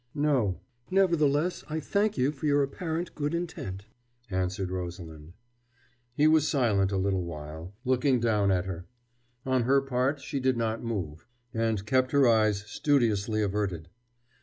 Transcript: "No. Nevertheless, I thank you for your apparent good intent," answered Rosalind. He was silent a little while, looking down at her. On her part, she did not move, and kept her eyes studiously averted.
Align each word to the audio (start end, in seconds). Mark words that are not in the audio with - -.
"No. 0.15 0.59
Nevertheless, 0.89 1.63
I 1.69 1.79
thank 1.79 2.17
you 2.17 2.31
for 2.31 2.47
your 2.47 2.63
apparent 2.63 3.13
good 3.13 3.35
intent," 3.35 3.85
answered 4.31 4.71
Rosalind. 4.71 5.33
He 6.15 6.25
was 6.25 6.47
silent 6.47 6.91
a 6.91 6.97
little 6.97 7.23
while, 7.23 7.75
looking 7.85 8.19
down 8.19 8.49
at 8.49 8.65
her. 8.65 8.87
On 9.45 9.61
her 9.65 9.79
part, 9.79 10.19
she 10.19 10.39
did 10.39 10.57
not 10.57 10.81
move, 10.83 11.27
and 11.53 11.85
kept 11.85 12.13
her 12.13 12.27
eyes 12.27 12.63
studiously 12.65 13.43
averted. 13.43 13.89